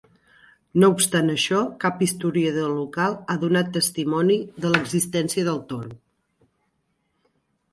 No 0.83 0.87
obstant 0.93 1.27
això, 1.33 1.59
cap 1.83 2.01
historiador 2.05 2.73
local 2.77 3.17
ha 3.33 3.35
donat 3.43 3.69
testimoni 3.77 4.39
de 4.65 4.73
l'existència 4.73 5.47
del 5.51 5.61
Toro. 5.75 5.95